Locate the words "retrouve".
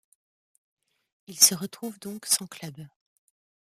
1.53-1.99